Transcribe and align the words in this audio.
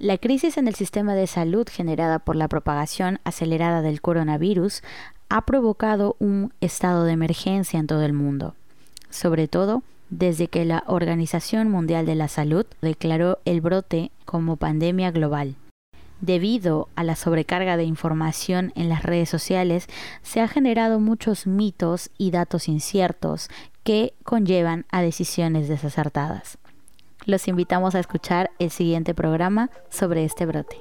La 0.00 0.16
crisis 0.16 0.58
en 0.58 0.68
el 0.68 0.76
sistema 0.76 1.16
de 1.16 1.26
salud 1.26 1.66
generada 1.68 2.20
por 2.20 2.36
la 2.36 2.46
propagación 2.46 3.18
acelerada 3.24 3.82
del 3.82 4.00
coronavirus 4.00 4.82
ha 5.28 5.44
provocado 5.44 6.14
un 6.20 6.52
estado 6.60 7.02
de 7.02 7.12
emergencia 7.12 7.80
en 7.80 7.88
todo 7.88 8.04
el 8.04 8.12
mundo, 8.12 8.54
sobre 9.10 9.48
todo 9.48 9.82
desde 10.08 10.46
que 10.46 10.64
la 10.64 10.84
Organización 10.86 11.68
Mundial 11.68 12.06
de 12.06 12.14
la 12.14 12.28
Salud 12.28 12.64
declaró 12.80 13.40
el 13.44 13.60
brote 13.60 14.12
como 14.24 14.54
pandemia 14.54 15.10
global. 15.10 15.56
Debido 16.20 16.88
a 16.94 17.02
la 17.02 17.16
sobrecarga 17.16 17.76
de 17.76 17.82
información 17.82 18.72
en 18.76 18.88
las 18.88 19.02
redes 19.02 19.28
sociales, 19.28 19.88
se 20.22 20.40
han 20.40 20.48
generado 20.48 21.00
muchos 21.00 21.48
mitos 21.48 22.10
y 22.16 22.30
datos 22.30 22.68
inciertos 22.68 23.50
que 23.82 24.14
conllevan 24.22 24.86
a 24.90 25.02
decisiones 25.02 25.68
desacertadas. 25.68 26.56
Los 27.26 27.46
invitamos 27.48 27.94
a 27.94 28.00
escuchar 28.00 28.50
el 28.58 28.70
siguiente 28.70 29.14
programa 29.14 29.70
sobre 29.90 30.24
este 30.24 30.46
brote. 30.46 30.76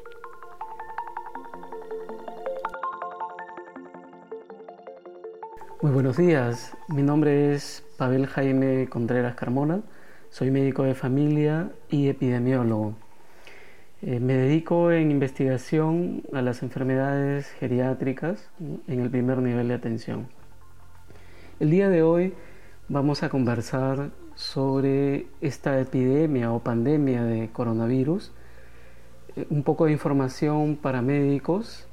Muy 5.82 5.92
buenos 5.92 6.18
días, 6.18 6.76
mi 6.88 7.04
nombre 7.04 7.54
es 7.54 7.84
Pavel 7.98 8.28
Jaime 8.28 8.88
Contreras 8.88 9.36
Carmona, 9.36 9.82
soy 10.30 10.50
médico 10.52 10.84
de 10.84 10.96
familia 10.96 11.72
y 11.90 12.08
epidemiólogo. 12.08 12.94
Eh, 14.02 14.20
me 14.20 14.34
dedico 14.34 14.92
en 14.92 15.12
investigación 15.12 16.24
a 16.34 16.42
las 16.42 16.64
enfermedades 16.64 17.48
geriátricas 17.60 18.50
en 18.88 19.02
el 19.02 19.10
primer 19.10 19.40
nivel 19.40 19.68
de 19.68 19.74
atención. 19.74 20.28
El 21.60 21.72
día 21.72 21.90
de 21.90 22.04
hoy 22.04 22.34
vamos 22.88 23.24
a 23.24 23.30
conversar 23.30 24.12
sobre 24.38 25.26
esta 25.42 25.82
epidemia 25.82 26.54
o 26.54 26.60
pandemia 26.60 27.24
de 27.24 27.50
coronavirus, 27.50 28.32
eh, 29.36 29.48
un 29.50 29.64
poco 29.64 29.86
de 29.86 29.92
información 29.92 30.78
para 30.78 31.02
médicos 31.02 31.88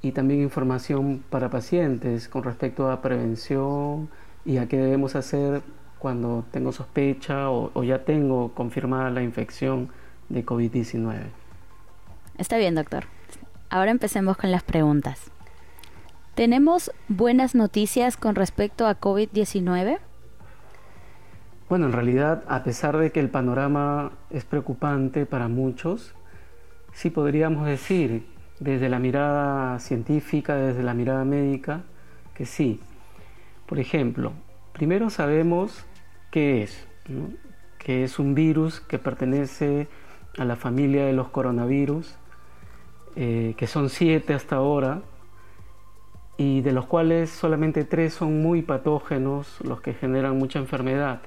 y 0.00 0.12
también 0.12 0.40
información 0.40 1.22
para 1.28 1.50
pacientes 1.50 2.28
con 2.28 2.44
respecto 2.44 2.90
a 2.90 3.02
prevención 3.02 4.08
y 4.46 4.56
a 4.56 4.68
qué 4.68 4.78
debemos 4.78 5.16
hacer 5.16 5.60
cuando 5.98 6.46
tengo 6.50 6.72
sospecha 6.72 7.50
o, 7.50 7.70
o 7.74 7.84
ya 7.84 8.04
tengo 8.04 8.54
confirmada 8.54 9.10
la 9.10 9.22
infección 9.22 9.90
de 10.30 10.46
COVID-19. 10.46 11.24
Está 12.38 12.56
bien, 12.56 12.74
doctor. 12.74 13.04
Ahora 13.68 13.90
empecemos 13.90 14.38
con 14.38 14.50
las 14.50 14.62
preguntas. 14.62 15.30
¿Tenemos 16.34 16.90
buenas 17.08 17.54
noticias 17.54 18.16
con 18.16 18.34
respecto 18.34 18.86
a 18.86 18.98
COVID-19? 18.98 19.98
Bueno, 21.68 21.86
en 21.86 21.92
realidad, 21.92 22.44
a 22.46 22.62
pesar 22.62 22.96
de 22.96 23.10
que 23.10 23.18
el 23.18 23.28
panorama 23.28 24.12
es 24.30 24.44
preocupante 24.44 25.26
para 25.26 25.48
muchos, 25.48 26.14
sí 26.92 27.10
podríamos 27.10 27.66
decir 27.66 28.24
desde 28.60 28.88
la 28.88 29.00
mirada 29.00 29.80
científica, 29.80 30.54
desde 30.54 30.84
la 30.84 30.94
mirada 30.94 31.24
médica, 31.24 31.82
que 32.34 32.46
sí. 32.46 32.78
Por 33.66 33.80
ejemplo, 33.80 34.32
primero 34.74 35.10
sabemos 35.10 35.84
qué 36.30 36.62
es, 36.62 36.86
que 37.78 38.04
es 38.04 38.20
un 38.20 38.36
virus 38.36 38.78
que 38.78 39.00
pertenece 39.00 39.88
a 40.38 40.44
la 40.44 40.54
familia 40.54 41.04
de 41.06 41.14
los 41.14 41.30
coronavirus, 41.30 42.14
eh, 43.16 43.54
que 43.56 43.66
son 43.66 43.90
siete 43.90 44.34
hasta 44.34 44.54
ahora, 44.54 45.00
y 46.36 46.60
de 46.60 46.70
los 46.70 46.86
cuales 46.86 47.30
solamente 47.30 47.82
tres 47.82 48.14
son 48.14 48.40
muy 48.40 48.62
patógenos, 48.62 49.58
los 49.64 49.80
que 49.80 49.94
generan 49.94 50.38
mucha 50.38 50.60
enfermedad, 50.60 51.22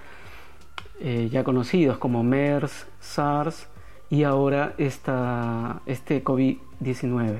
eh, 0.99 1.29
ya 1.31 1.43
conocidos 1.43 1.97
como 1.97 2.23
MERS, 2.23 2.87
SARS 2.99 3.67
y 4.09 4.23
ahora 4.23 4.73
esta, 4.77 5.81
este 5.85 6.23
COVID-19. 6.23 7.37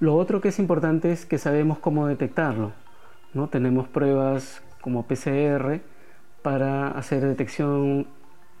Lo 0.00 0.16
otro 0.16 0.40
que 0.40 0.48
es 0.48 0.58
importante 0.58 1.12
es 1.12 1.24
que 1.24 1.38
sabemos 1.38 1.78
cómo 1.78 2.06
detectarlo. 2.06 2.72
¿no? 3.32 3.48
Tenemos 3.48 3.88
pruebas 3.88 4.62
como 4.80 5.06
PCR 5.06 5.80
para 6.42 6.88
hacer 6.88 7.24
detección 7.24 8.06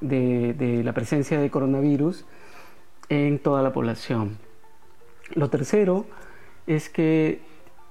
de, 0.00 0.82
la 0.84 0.92
presencia 0.92 1.40
de 1.40 1.50
coronavirus 1.50 2.24
en 3.08 3.38
toda 3.38 3.62
la 3.62 3.72
población. 3.72 4.38
Lo 5.34 5.50
tercero 5.50 6.06
es 6.66 6.88
que 6.88 7.40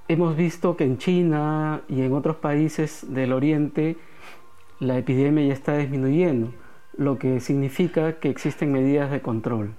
hemos 0.07 0.35
visto 0.35 0.75
que 0.77 0.83
en 0.83 0.97
China 0.97 1.81
y 1.87 2.01
en 2.01 2.13
otros 2.13 2.37
países 2.37 3.05
del 3.13 3.33
Oriente 3.33 3.97
la 4.83 4.97
epidemia 4.97 5.47
ya 5.47 5.53
está 5.53 5.77
disminuyendo, 5.77 6.53
lo 6.95 7.17
que 7.17 7.39
significa 7.39 8.13
que 8.19 8.29
existen 8.29 8.71
medidas 8.71 9.09
de 9.11 9.21
control. 9.21 9.73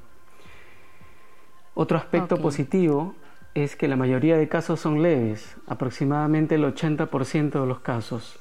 Otro 1.74 1.98
aspecto 1.98 2.38
positivo 2.40 3.14
es 3.54 3.76
que 3.76 3.88
la 3.88 3.96
mayoría 3.96 4.36
de 4.36 4.48
casos 4.48 4.80
son 4.80 5.02
leves, 5.02 5.56
aproximadamente 5.66 6.56
el 6.56 6.64
80% 6.64 7.60
de 7.60 7.66
los 7.66 7.80
casos. 7.80 8.38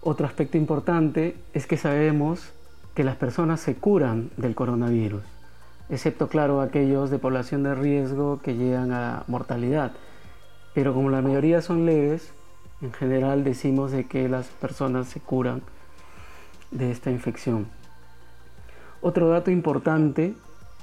Otro 0.00 0.26
aspecto 0.26 0.56
importante 0.56 1.36
es 1.52 1.66
que 1.66 1.76
sabemos 1.76 2.52
que 2.94 3.04
las 3.04 3.16
personas 3.16 3.60
se 3.60 3.76
curan 3.76 4.30
del 4.36 4.54
coronavirus, 4.54 5.22
excepto 5.88 6.28
claro 6.28 6.60
aquellos 6.60 7.10
de 7.10 7.18
población 7.18 7.62
de 7.62 7.74
riesgo 7.74 8.40
que 8.42 8.54
llegan 8.54 8.92
a 8.92 9.24
mortalidad. 9.28 9.92
Pero 10.74 10.94
como 10.94 11.10
la 11.10 11.22
mayoría 11.22 11.62
son 11.62 11.86
leves, 11.86 12.32
en 12.82 12.92
general 12.92 13.44
decimos 13.44 13.92
de 13.92 14.06
que 14.06 14.28
las 14.28 14.48
personas 14.48 15.08
se 15.08 15.20
curan 15.20 15.62
de 16.70 16.90
esta 16.90 17.10
infección. 17.10 17.66
Otro 19.00 19.28
dato 19.28 19.50
importante 19.50 20.34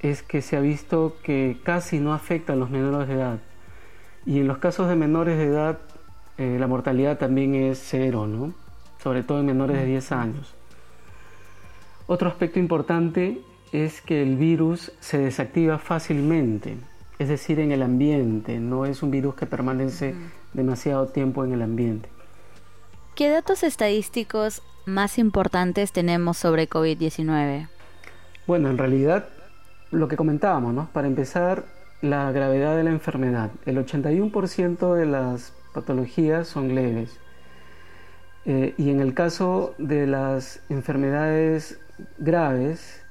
es 0.01 0.23
que 0.23 0.41
se 0.41 0.57
ha 0.57 0.61
visto 0.61 1.17
que 1.23 1.59
casi 1.63 1.99
no 1.99 2.13
afecta 2.13 2.53
a 2.53 2.55
los 2.55 2.69
menores 2.69 3.07
de 3.07 3.15
edad. 3.15 3.39
Y 4.25 4.39
en 4.39 4.47
los 4.47 4.57
casos 4.57 4.87
de 4.87 4.95
menores 4.95 5.37
de 5.37 5.45
edad, 5.45 5.79
eh, 6.37 6.57
la 6.59 6.67
mortalidad 6.67 7.17
también 7.17 7.55
es 7.55 7.79
cero, 7.83 8.27
¿no? 8.27 8.53
sobre 9.01 9.23
todo 9.23 9.39
en 9.39 9.45
menores 9.45 9.77
de 9.77 9.85
10 9.85 10.11
años. 10.11 10.53
Otro 12.07 12.29
aspecto 12.29 12.59
importante 12.59 13.41
es 13.71 14.01
que 14.01 14.21
el 14.21 14.35
virus 14.35 14.91
se 14.99 15.19
desactiva 15.19 15.77
fácilmente, 15.77 16.77
es 17.19 17.29
decir, 17.29 17.59
en 17.59 17.71
el 17.71 17.83
ambiente, 17.83 18.59
no 18.59 18.85
es 18.85 19.03
un 19.03 19.11
virus 19.11 19.35
que 19.35 19.45
permanece 19.45 20.15
demasiado 20.53 21.07
tiempo 21.07 21.43
en 21.43 21.53
el 21.53 21.61
ambiente. 21.61 22.09
¿Qué 23.15 23.29
datos 23.29 23.63
estadísticos 23.63 24.63
más 24.85 25.19
importantes 25.19 25.91
tenemos 25.91 26.37
sobre 26.37 26.69
COVID-19? 26.69 27.67
Bueno, 28.47 28.69
en 28.69 28.77
realidad 28.77 29.27
lo 29.91 30.07
que 30.07 30.15
comentábamos, 30.15 30.73
¿no? 30.73 30.89
Para 30.93 31.07
empezar, 31.07 31.65
la 32.01 32.31
gravedad 32.31 32.77
de 32.77 32.83
la 32.83 32.91
enfermedad. 32.91 33.51
El 33.65 33.77
81% 33.77 34.95
de 34.95 35.05
las 35.05 35.53
patologías 35.73 36.47
son 36.47 36.73
leves 36.73 37.19
eh, 38.45 38.73
y 38.77 38.89
en 38.89 38.99
el 39.01 39.13
caso 39.13 39.75
de 39.77 40.07
las 40.07 40.61
enfermedades 40.69 41.79
graves, 42.17 43.03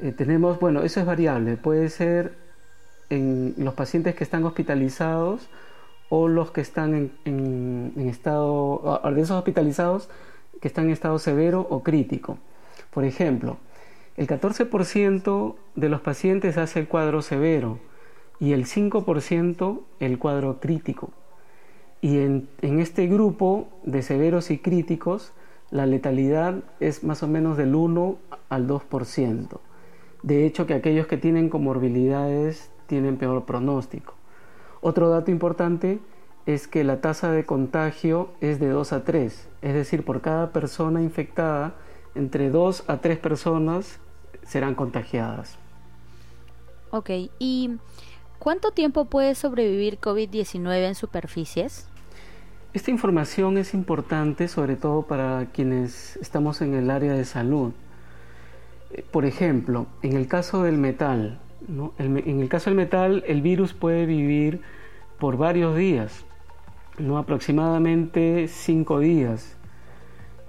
eh, 0.00 0.12
tenemos, 0.12 0.60
bueno, 0.60 0.82
eso 0.82 1.00
es 1.00 1.06
variable, 1.06 1.56
puede 1.56 1.88
ser 1.88 2.32
en 3.10 3.54
los 3.58 3.74
pacientes 3.74 4.14
que 4.14 4.24
están 4.24 4.44
hospitalizados 4.44 5.48
o 6.08 6.28
los 6.28 6.50
que 6.50 6.60
están 6.60 7.10
en, 7.24 7.92
estado, 8.08 9.00
de 9.14 9.20
esos 9.20 9.36
hospitalizados 9.36 10.08
que 10.60 10.68
están 10.68 10.86
en 10.86 10.92
estado 10.92 11.18
severo 11.18 11.66
o 11.68 11.82
crítico. 11.82 12.38
Por 12.90 13.04
ejemplo, 13.04 13.58
el 14.16 14.26
14% 14.26 15.54
de 15.74 15.88
los 15.88 16.00
pacientes 16.00 16.56
hace 16.56 16.80
el 16.80 16.88
cuadro 16.88 17.22
severo 17.22 17.78
y 18.38 18.52
el 18.52 18.66
5% 18.66 19.80
el 20.00 20.18
cuadro 20.18 20.60
crítico. 20.60 21.10
Y 22.00 22.18
en, 22.18 22.48
este 22.60 23.06
grupo 23.06 23.68
de 23.82 24.02
severos 24.02 24.50
y 24.50 24.58
críticos, 24.58 25.32
la 25.70 25.86
letalidad 25.86 26.62
es 26.78 27.02
más 27.02 27.22
o 27.22 27.28
menos 27.28 27.56
del 27.56 27.74
1 27.74 28.18
al 28.50 28.68
2%. 28.68 29.58
De 30.22 30.46
hecho, 30.46 30.66
que 30.66 30.74
aquellos 30.74 31.06
que 31.06 31.16
tienen 31.16 31.48
comorbilidades 31.48 32.70
tienen 32.86 33.16
peor 33.16 33.44
pronóstico. 33.44 34.14
Otro 34.80 35.08
dato 35.08 35.30
importante 35.30 36.00
es 36.46 36.68
que 36.68 36.84
la 36.84 37.00
tasa 37.00 37.30
de 37.30 37.44
contagio 37.44 38.28
es 38.40 38.60
de 38.60 38.68
2 38.68 38.92
a 38.92 39.04
3, 39.04 39.48
es 39.62 39.74
decir, 39.74 40.04
por 40.04 40.20
cada 40.20 40.52
persona 40.52 41.02
infectada, 41.02 41.74
entre 42.14 42.50
2 42.50 42.84
a 42.88 42.98
3 42.98 43.18
personas 43.18 43.98
serán 44.42 44.74
contagiadas. 44.74 45.58
Ok, 46.90 47.10
¿y 47.38 47.76
cuánto 48.38 48.70
tiempo 48.70 49.06
puede 49.06 49.34
sobrevivir 49.34 49.98
COVID-19 49.98 50.86
en 50.86 50.94
superficies? 50.94 51.88
Esta 52.74 52.90
información 52.90 53.56
es 53.56 53.72
importante 53.72 54.48
sobre 54.48 54.76
todo 54.76 55.02
para 55.02 55.46
quienes 55.52 56.16
estamos 56.16 56.60
en 56.60 56.74
el 56.74 56.90
área 56.90 57.12
de 57.12 57.24
salud. 57.24 57.72
Eh, 58.90 59.04
por 59.10 59.24
ejemplo, 59.24 59.86
en 60.02 60.16
el 60.16 60.28
caso 60.28 60.62
del 60.64 60.76
metal, 60.76 61.40
en 61.98 62.40
el 62.40 62.48
caso 62.48 62.70
del 62.70 62.76
metal 62.76 63.24
el 63.26 63.42
virus 63.42 63.72
puede 63.72 64.06
vivir 64.06 64.60
por 65.18 65.36
varios 65.36 65.76
días, 65.76 66.24
¿no? 66.98 67.18
aproximadamente 67.18 68.48
cinco 68.48 69.00
días. 69.00 69.56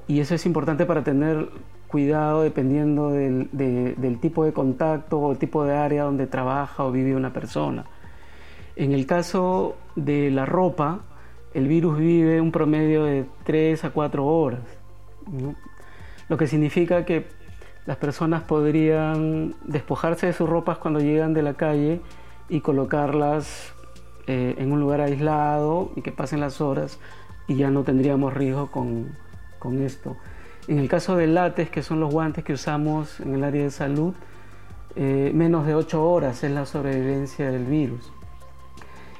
Y 0.07 0.19
eso 0.19 0.35
es 0.35 0.45
importante 0.45 0.85
para 0.85 1.03
tener 1.03 1.49
cuidado 1.87 2.43
dependiendo 2.43 3.09
del, 3.09 3.49
del 3.51 4.19
tipo 4.19 4.43
de 4.43 4.53
contacto 4.53 5.19
o 5.19 5.35
tipo 5.35 5.63
de 5.63 5.75
área 5.75 6.03
donde 6.03 6.27
trabaja 6.27 6.83
o 6.83 6.91
vive 6.91 7.15
una 7.15 7.31
persona. 7.31 7.85
En 8.75 8.91
el 8.91 9.05
caso 9.05 9.77
de 9.95 10.29
la 10.31 10.45
ropa, 10.45 11.01
el 11.53 11.67
virus 11.67 11.97
vive 11.97 12.41
un 12.41 12.51
promedio 12.51 13.05
de 13.05 13.25
3 13.45 13.85
a 13.85 13.89
4 13.91 14.25
horas, 14.25 14.59
lo 16.27 16.37
que 16.37 16.47
significa 16.47 17.05
que 17.05 17.27
las 17.85 17.97
personas 17.97 18.43
podrían 18.43 19.55
despojarse 19.63 20.27
de 20.27 20.33
sus 20.33 20.49
ropas 20.49 20.77
cuando 20.77 20.99
llegan 20.99 21.33
de 21.33 21.43
la 21.43 21.53
calle 21.53 22.01
y 22.49 22.61
colocarlas 22.61 23.73
eh, 24.27 24.55
en 24.57 24.71
un 24.71 24.79
lugar 24.79 25.01
aislado 25.01 25.91
y 25.95 26.01
que 26.01 26.11
pasen 26.11 26.39
las 26.39 26.61
horas 26.61 26.99
y 27.47 27.55
ya 27.55 27.69
no 27.69 27.83
tendríamos 27.83 28.33
riesgo 28.33 28.71
con, 28.71 29.15
con 29.59 29.81
esto. 29.81 30.17
En 30.67 30.79
el 30.79 30.89
caso 30.89 31.15
del 31.15 31.35
látex, 31.35 31.69
que 31.69 31.83
son 31.83 31.99
los 31.99 32.11
guantes 32.11 32.43
que 32.43 32.53
usamos 32.53 33.19
en 33.19 33.35
el 33.35 33.43
área 33.43 33.63
de 33.63 33.71
salud, 33.71 34.15
eh, 34.95 35.31
menos 35.33 35.67
de 35.67 35.75
8 35.75 36.09
horas 36.09 36.43
es 36.43 36.51
la 36.51 36.65
sobrevivencia 36.65 37.51
del 37.51 37.65
virus. 37.65 38.11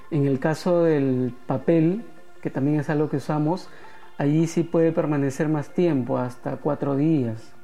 En 0.09 0.25
el 0.25 0.39
caso 0.39 0.83
del 0.83 1.35
papel, 1.45 2.05
que 2.41 2.49
también 2.49 2.79
es 2.79 2.89
algo 2.89 3.09
que 3.09 3.17
usamos, 3.17 3.69
allí 4.17 4.47
sí 4.47 4.63
puede 4.63 4.91
permanecer 4.91 5.49
más 5.49 5.73
tiempo, 5.73 6.17
hasta 6.17 6.57
4 6.57 6.95
días. 6.95 7.54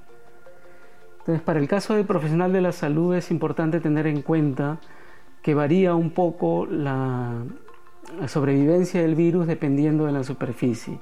Entonces, 1.22 1.42
para 1.44 1.60
el 1.60 1.68
caso 1.68 1.94
del 1.94 2.06
profesional 2.06 2.52
de 2.52 2.62
la 2.62 2.72
salud 2.72 3.14
es 3.14 3.30
importante 3.30 3.80
tener 3.80 4.08
en 4.08 4.24
cuenta 4.24 4.80
que 5.44 5.54
varía 5.54 5.94
un 5.94 6.12
poco 6.12 6.66
la, 6.66 7.44
sobrevivencia 8.28 9.02
del 9.02 9.16
virus 9.16 9.46
dependiendo 9.46 10.06
de 10.06 10.12
la 10.12 10.24
superficie. 10.24 11.00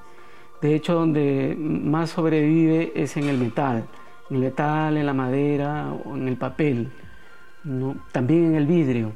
De 0.62 0.76
hecho, 0.76 0.94
donde 0.94 1.56
más 1.58 2.10
sobrevive 2.10 2.92
es 2.96 3.16
en 3.16 3.30
el 3.30 3.38
metal, 3.38 3.86
en 4.30 4.36
el 4.36 4.42
metal, 4.42 4.98
en 4.98 5.06
la 5.06 5.14
madera 5.14 5.94
o 5.94 6.18
en 6.18 6.28
el 6.28 6.36
papel, 6.36 6.92
también 8.12 8.48
en 8.48 8.56
el 8.56 8.68
vidrio. 8.68 9.14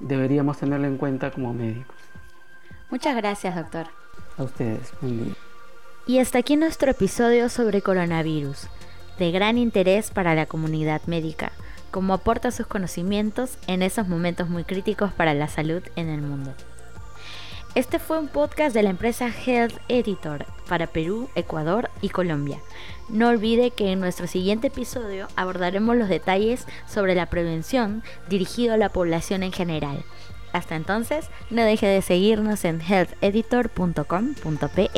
Deberíamos 0.00 0.58
tenerlo 0.58 0.88
en 0.88 0.96
cuenta 0.96 1.30
como 1.30 1.54
médicos. 1.54 1.96
Muchas 2.90 3.14
gracias, 3.16 3.54
doctor. 3.54 3.86
A 4.36 4.42
ustedes, 4.42 4.92
buen 5.00 5.24
día. 5.24 5.34
Y 6.06 6.18
hasta 6.18 6.38
aquí 6.38 6.56
nuestro 6.56 6.90
episodio 6.90 7.48
sobre 7.48 7.80
coronavirus, 7.80 8.68
de 9.18 9.30
gran 9.30 9.58
interés 9.58 10.10
para 10.10 10.34
la 10.34 10.46
comunidad 10.46 11.02
médica, 11.06 11.52
como 11.90 12.14
aporta 12.14 12.50
sus 12.50 12.66
conocimientos 12.66 13.58
en 13.66 13.82
esos 13.82 14.08
momentos 14.08 14.48
muy 14.48 14.64
críticos 14.64 15.12
para 15.12 15.34
la 15.34 15.48
salud 15.48 15.82
en 15.96 16.08
el 16.08 16.22
mundo. 16.22 16.54
Este 17.74 17.98
fue 17.98 18.20
un 18.20 18.28
podcast 18.28 18.74
de 18.74 18.84
la 18.84 18.90
empresa 18.90 19.28
Health 19.28 19.76
Editor 19.88 20.46
para 20.68 20.86
Perú, 20.86 21.28
Ecuador 21.34 21.90
y 22.00 22.08
Colombia. 22.08 22.60
No 23.08 23.28
olvide 23.28 23.72
que 23.72 23.90
en 23.90 23.98
nuestro 23.98 24.28
siguiente 24.28 24.68
episodio 24.68 25.26
abordaremos 25.34 25.96
los 25.96 26.08
detalles 26.08 26.68
sobre 26.86 27.16
la 27.16 27.26
prevención 27.26 28.04
dirigido 28.28 28.74
a 28.74 28.78
la 28.78 28.90
población 28.90 29.42
en 29.42 29.50
general. 29.52 30.04
Hasta 30.52 30.76
entonces, 30.76 31.28
no 31.50 31.64
deje 31.64 31.88
de 31.88 32.00
seguirnos 32.00 32.64
en 32.64 32.80
healtheditor.com.pe. 32.80 34.90